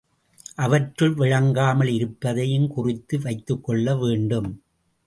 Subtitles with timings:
[0.55, 4.51] அவற்றுள் விளங்காமல் இருப்பதையும் குறித்து வைத்துக்கொள்ள வேண்டும்.